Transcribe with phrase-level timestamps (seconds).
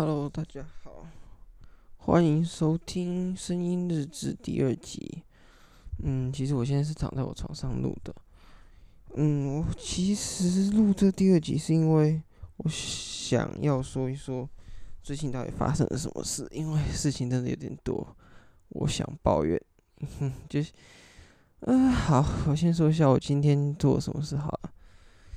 [0.00, 1.06] Hello，大家好，
[1.98, 5.22] 欢迎收听《声音日志》第二集。
[6.02, 8.14] 嗯，其实我现在是躺在我床上录的。
[9.16, 12.22] 嗯，我其实录这第二集是因为
[12.56, 14.48] 我想要说一说
[15.02, 18.16] 最近到底发生了什么事，因为事情真的有点多，
[18.70, 19.60] 我想抱怨。
[20.18, 20.72] 哼，就是，
[21.66, 24.72] 嗯、好，我先说一下我今天做了什么事好了，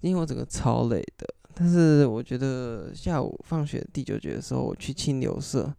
[0.00, 1.34] 因为我整个超累的。
[1.56, 5.72] 但是我觉得下午放学第九节的时候，我去清流社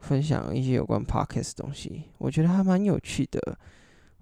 [0.00, 3.56] 分享一些有关 podcast 的东西，我觉得还蛮有趣的。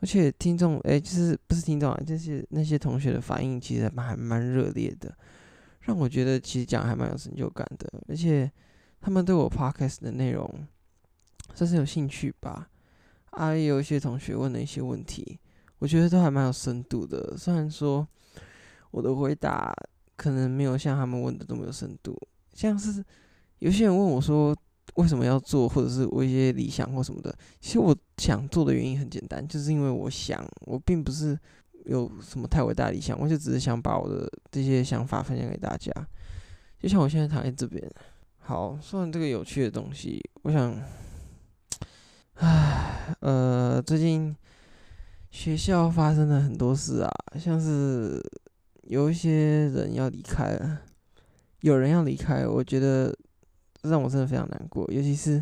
[0.01, 5.11] 而且听众哎、就是不是听众啊，就是那些同学的反应其实还蛮热烈的，
[5.81, 7.91] 让我觉得其实讲还蛮有成就感的。
[8.09, 8.51] 而且
[9.01, 10.67] 他们对我 podcast 的内容
[11.55, 12.69] 算是有兴趣吧。
[13.31, 15.39] 啊，也有一些同学问了一些问题，
[15.79, 17.37] 我觉得都还蛮有深度的。
[17.39, 18.07] 虽然说
[18.91, 19.75] 我的回答。
[20.21, 22.15] 可能没有像他们问的这么有深度，
[22.53, 23.03] 像是
[23.61, 24.55] 有些人问我说
[24.97, 27.35] 为什么要做，或者是我一些理想或什么的。
[27.59, 31.39] 其实我想做的原因很简单，就是因为我想，我并不是
[31.87, 35.91] 有什么太伟大的理想，我就只是想把我的这些想法分享给大家。
[36.79, 37.83] 就像我现在躺在这边，
[38.41, 40.77] 好，说完这个有趣的东西，我想，
[42.35, 44.37] 唉，呃，最近
[45.31, 48.23] 学校发生了很多事啊，像是。
[48.91, 50.81] 有一些人要离开了，
[51.61, 53.17] 有人要离开，我觉得
[53.83, 54.85] 让我真的非常难过。
[54.93, 55.35] 尤其是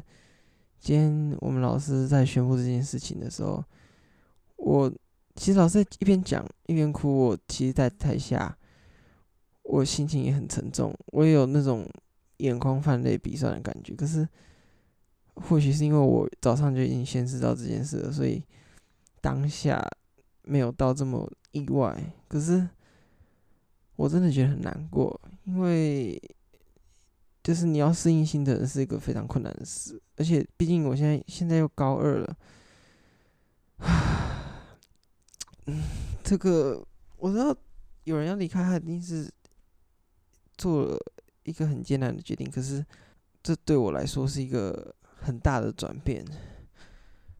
[0.79, 3.65] 今天我们老师在宣布这件事情的时候，
[4.57, 4.93] 我
[5.35, 7.29] 其实老师在一边讲一边哭。
[7.29, 8.55] 我其实，在台下，
[9.63, 11.89] 我心情也很沉重，我也有那种
[12.37, 13.95] 眼眶泛泪、鼻酸的感觉。
[13.95, 14.29] 可是，
[15.37, 18.45] 或许是因为我早上就已经先知道这件事了，所以
[19.23, 19.83] 当下
[20.43, 21.99] 没有到这么意外。
[22.29, 22.69] 可是。
[23.99, 26.17] 我真的觉得很难过，因为
[27.43, 32.37] 就是你要适应新的人是一个非常困难的事，而且毕竟我现在现在又高二了，
[35.67, 35.83] 嗯，
[36.23, 36.81] 这个
[37.17, 37.53] 我知道
[38.05, 39.29] 有人要离开，他一定是
[40.57, 40.97] 做了
[41.43, 42.87] 一个很艰难的决定，可是
[43.43, 46.25] 这对我来说是一个很大的转变，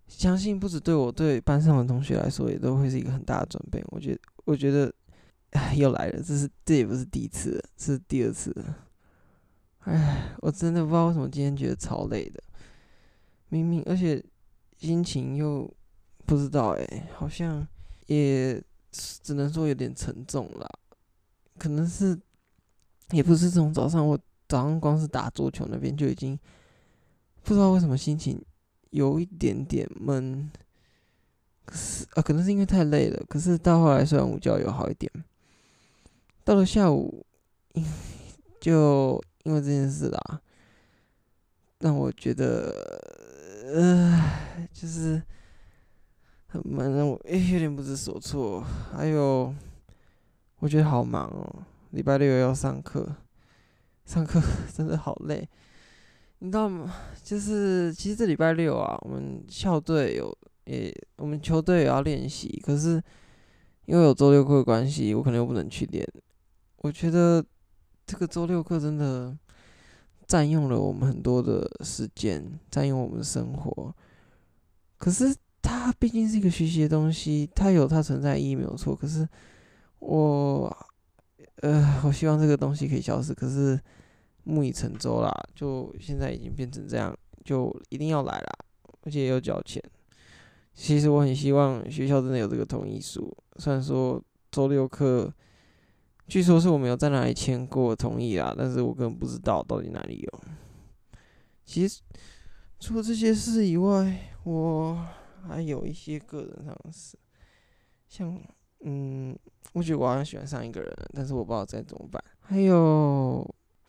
[0.09, 3.81] 相信不止对我，对班上的同学来说也都会是一个很大的转变。
[3.91, 4.93] 我觉得，我觉得。
[5.53, 8.87] 唉，又来了，这是这也不是第一次了，是第二次了。
[9.81, 12.43] 唉，我真的不知道为什么今天觉得超累的，
[13.49, 14.23] 明明而且
[14.77, 15.73] 心情又
[16.27, 17.67] 不知道哎，好像
[18.07, 20.69] 也只能说有点沉重啦。
[21.57, 22.19] 可能是
[23.11, 26.39] 也不是从早上，我早上光是打桌球那边就已经
[27.43, 28.39] 不知道为什么心情
[28.91, 30.51] 有一点点闷。
[31.65, 33.25] 可是啊，可能是因为太累了。
[33.29, 35.11] 可是到后来睡完午觉有好一点。
[36.49, 37.27] 到了下午，
[38.59, 40.41] 就因为这件事啦，
[41.81, 42.73] 让我觉得，
[43.67, 45.23] 呃，就是
[46.47, 48.65] 很闷让我诶有点不知所措。
[48.91, 49.55] 还有，
[50.61, 53.07] 我觉得好忙哦，礼拜六又要上课，
[54.07, 54.41] 上课
[54.75, 55.47] 真的好累。
[56.39, 56.91] 你知道吗？
[57.23, 60.35] 就是其实这礼拜六啊，我们校队有
[60.65, 62.93] 也，我们球队也要练习，可是
[63.85, 66.09] 因为有周六课的关系，我可能又不能去练。
[66.79, 67.45] 我觉得
[68.07, 69.37] 这个周六课真的
[70.29, 73.93] 占用了我们很多的时间，占用我们的生活。
[74.97, 78.95] 可是它毕竟是一个学习的东西，它有它存在意义没有错。
[78.95, 79.29] 可是
[79.99, 80.77] 我，
[81.63, 83.35] 呃，我希望这个东西可以消失。
[83.35, 83.79] 可是
[84.45, 87.13] 木已成舟啦，就现在已经变成这样，
[87.45, 88.53] 就一定要来啦，
[89.03, 89.83] 而且也有交钱。
[90.75, 94.23] 其实我很希望学校真的有这个同意书，虽然说
[94.53, 95.35] 周六课。
[96.29, 100.41] 据说是我没有在哪里签过同意啦，但是我根本不知道到底哪里有。
[101.65, 102.03] 其实
[102.79, 105.07] 除了这些事以外，我
[105.49, 107.19] 还有一些个人上的事，
[108.09, 108.39] 像
[108.81, 109.37] 嗯，
[109.73, 112.23] 我觉得我好像喜欢上一个人，但是我不知道该怎么办。
[112.41, 113.43] 还有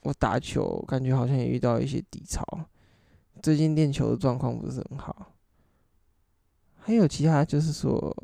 [0.04, 2.42] 我打球，感觉好像也遇到一些低潮，
[3.44, 5.34] 最近练球的状况不是很好。
[6.78, 8.16] 还有其他，就是说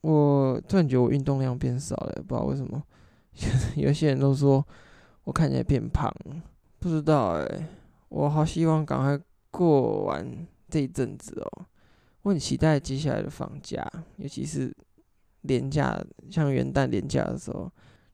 [0.00, 2.82] 我突然觉得我运动量变少了，不知道为什么。
[3.76, 4.66] 有些人都说
[5.24, 6.12] 我看起来变胖，
[6.78, 7.68] 不知道哎、
[8.08, 9.18] 我好希望赶快
[9.50, 11.66] 过完这一阵子哦。
[12.22, 13.86] 我很期待接下来的放假，
[14.16, 14.74] 尤其是
[15.42, 15.98] 年假，
[16.30, 17.70] 像元旦年假的时候，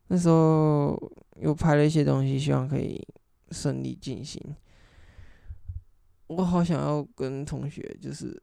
[0.08, 0.96] 那时候
[1.36, 3.02] 又拍了一些东西，希望可以
[3.50, 4.40] 顺利进行。
[6.26, 8.40] 我好想要跟同学就是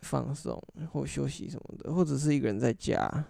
[0.00, 0.62] 放松
[0.92, 3.26] 或休息什么的，或者是一个人在家，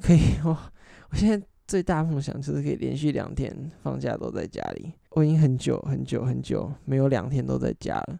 [0.00, 0.50] 可以我
[1.10, 1.46] 我现在。
[1.72, 3.50] 最大梦想就是可以连续两天
[3.82, 8.18] 放假都在家里，我已经很久很久很久没有两天都在家了。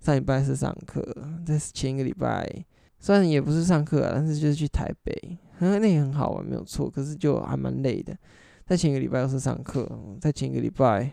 [0.00, 1.02] 上礼拜是上课，
[1.46, 2.46] 在前一个礼拜
[2.98, 6.90] 虽然也不是上课啊，但是就是去台北，那也很好玩，没有错。
[6.90, 8.14] 可是就还蛮累的。
[8.66, 11.10] 在前一个礼拜又是上课，在前一个礼拜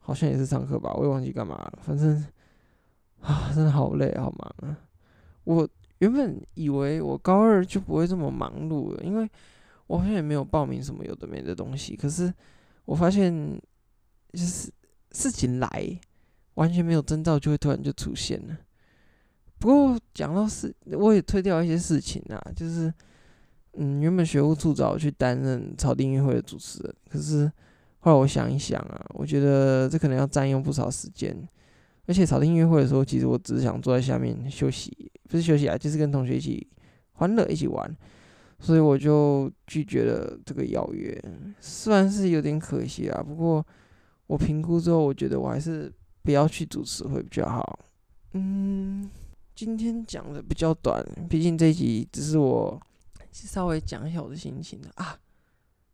[0.00, 1.78] 好像也是上课吧，我也忘记干嘛了。
[1.80, 2.26] 反正
[3.20, 4.76] 啊，真的好累，好忙啊！
[5.44, 5.68] 我
[5.98, 9.30] 原本以为我高二就不会这么忙碌了，因为
[9.88, 11.96] 我好像也没有报名什么有的没的东西。
[11.96, 12.32] 可是
[12.84, 13.60] 我发现，
[14.32, 14.70] 就是
[15.10, 16.00] 事情来。
[16.54, 18.58] 完全没有征兆，就会突然就出现了。
[19.60, 22.92] 不过讲到事，我也推掉一些事情啊，就是
[23.74, 27.48] 嗯，原本学务处找我去担任草地音乐会的主持人，可是
[28.00, 31.48] 后来我想一想啊，我觉得这可能要占用不少时间。
[32.06, 36.66] 而且草地音乐会的时候，其实我只是想坐在下面休息，不是休息啊，就是跟同学一起
[37.12, 37.96] 欢乐一起玩，
[38.58, 41.20] 所以我就拒绝了这个邀约。
[41.60, 43.66] 虽然是有点可惜啊，不过
[44.26, 45.92] 我评估之后，我觉得我还是。
[46.20, 47.78] 不要去主持会比较好。
[48.32, 49.08] 嗯，
[49.54, 52.78] 今天讲的比较短，毕竟这一集只是我
[53.32, 55.16] 稍微讲一下我的心情的啊。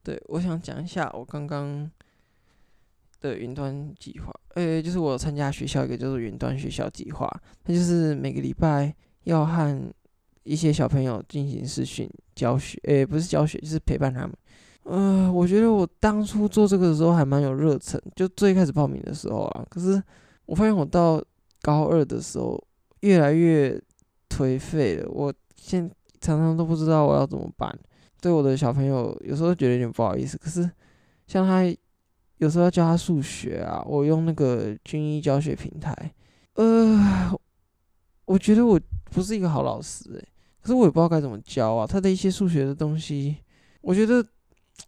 [0.02, 1.88] 对，我想讲一下我刚刚
[3.20, 4.32] 的云端计划。
[4.54, 7.30] 呃，就是我参加学校一个叫做云端学校计划，
[7.62, 8.92] 它就是每个礼拜
[9.24, 9.94] 要和
[10.44, 14.32] 一些小朋友进行视讯教学，诶，不是教学，就是陪伴他们。
[14.84, 20.02] 呃，我觉得我当初做这个的时候还蛮有热忱，就最开始报名的时候啊，可是。
[20.46, 21.24] 我发现我到
[21.62, 22.62] 高二的时候
[23.00, 23.80] 越来越
[24.28, 27.74] 颓废了，我现常常都不知道我要怎么办。
[28.20, 30.36] 对我的小朋友，有时候觉得有点不好意思。
[30.36, 30.70] 可是
[31.26, 31.64] 像他
[32.36, 36.14] 有时候要教他数学啊，我用那个军医教学平台，
[36.56, 37.34] 呃，
[38.26, 40.28] 我觉得我不是一个好老师诶、
[40.64, 41.86] 可是我也不知道该怎么教啊。
[41.86, 43.36] 他的一些数学的东西，
[43.82, 44.26] 我觉得，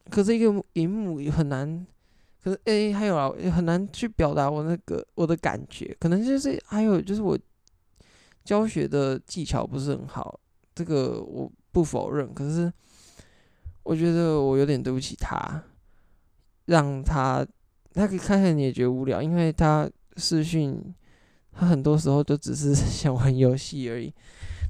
[0.08, 1.86] 可是一个荧幕也很难。
[2.42, 7.38] 可是，诶、还有啊，也很难去表达我那个我的感觉，可能就是还有就是我
[8.42, 10.40] 教学的技巧不是很好，
[10.74, 12.32] 这个我不否认。
[12.32, 12.72] 可是
[13.82, 15.62] 我觉得我有点对不起他，
[16.64, 17.46] 让他
[17.92, 19.86] 他可以看看你也觉得无聊，因为他
[20.16, 20.80] 视讯，
[21.52, 24.10] 他很多时候就只是 想玩游戏而已。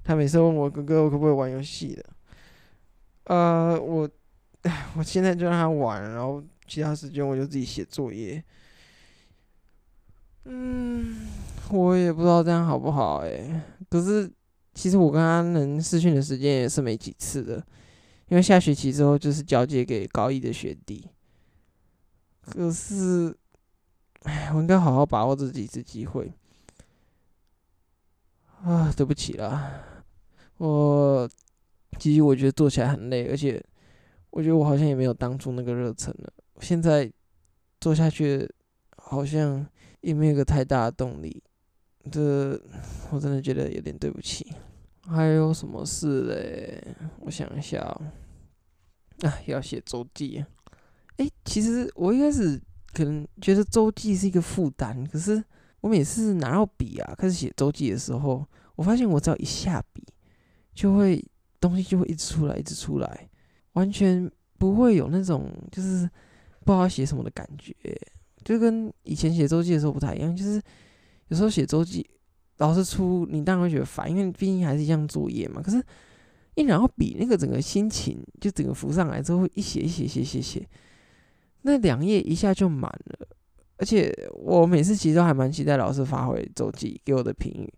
[0.06, 2.05] 他每次问我哥哥我可不可以玩游戏的，
[3.25, 4.08] 呃，我
[4.97, 6.43] 我现在就让他玩，然后。
[6.69, 8.43] 其他时间我就自己写作业。
[10.47, 11.29] 嗯，
[11.70, 14.29] 我也不知道这样好不好哎、可是
[14.75, 17.64] 其实我跟他能视讯的时间也是没几次的，
[18.26, 21.08] 因为下学期之后就是交接给高一的学弟。
[22.41, 23.32] 可是，
[24.25, 26.32] 哎，我应该好好把握这几次机会。
[28.64, 29.95] 啊，对不起了，
[30.58, 31.29] 我
[31.99, 33.62] 其实我觉得做起来很累，而且
[34.31, 36.32] 我觉得我好像也没有当初那个热忱了。
[36.61, 37.11] 现在
[37.81, 38.49] 做下去
[38.97, 39.67] 好像
[40.00, 41.43] 也没有个太大的动力，
[42.11, 42.58] 这
[43.11, 44.47] 我真的觉得有点对不起。
[45.03, 46.82] 还有什么事嘞？
[47.20, 50.44] 我想一下哦，啊，要写周记。
[51.19, 52.61] 诶，其实我一开始
[52.93, 55.43] 可能觉得周记是一个负担，可是
[55.81, 58.44] 我每次拿到笔啊，开始写周记的时候，
[58.75, 60.03] 我发现我只要一下笔，
[60.76, 61.20] 就会
[61.58, 63.28] 东西就会一直出来，一直出来，
[63.73, 66.08] 完全不会有那种就是。
[66.67, 67.73] 不知道写什么的感觉，
[68.43, 70.34] 就跟以前写周记的时候不太一样。
[70.34, 70.61] 就是
[71.28, 72.05] 有时候写周记，
[72.56, 75.62] 老师出，你当然会觉得烦，因为毕竟还是一项作业嘛。
[75.62, 75.81] 可是，
[76.56, 80.69] 一拿到笔，那个整个心情就整个浮上来之后，一写一写写写写，
[81.62, 83.29] 那两页一下就满了。
[83.77, 87.72] 而且我每次其实都还蛮期待老师发回周记给我的评语。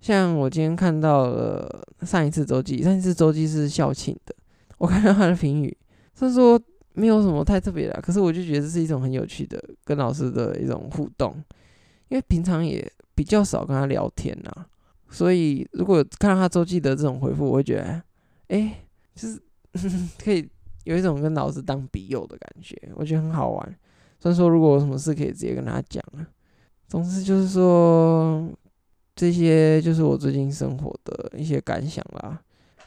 [0.00, 4.34] 像我今天看到了上一次周记，上一次周记是校庆的，
[4.78, 5.76] 我看到他的评语，
[6.14, 6.60] 他说。
[6.92, 11.32] 没有什么太特别的，可是我就觉得这是一种很有趣的跟老师的一种互动，
[12.08, 14.66] 因为平常也比较少跟他聊天呐，
[15.08, 18.02] 所以如果看到他周记的这种回复，我会觉得，
[18.48, 19.40] 哎、就是
[20.22, 20.46] 可以
[20.82, 23.76] 有一种跟老师当笔友的感觉，我觉得很好玩。
[24.18, 26.26] 虽然说如果有什么事可以直接跟他讲啊，
[26.88, 28.50] 总之就是说
[29.20, 32.40] 这些就是我最近生活的一些感想啦。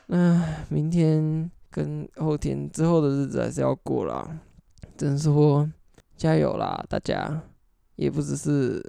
[0.08, 1.52] 那明天。
[1.76, 4.40] 跟后天之后的日子还是要过啦，
[4.96, 5.68] 只能说
[6.16, 7.42] 加油啦，大家
[7.96, 8.80] 也不只是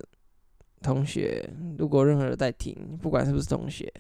[0.83, 1.49] 同学，
[1.79, 3.91] 如果任何人在听，不管是不是同学，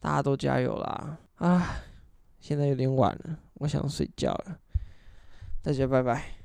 [0.00, 1.16] 大家都加油啦！
[1.36, 1.76] 啊，
[2.40, 4.58] 现在有点晚了，我想睡觉了，
[5.62, 6.39] 大家拜拜。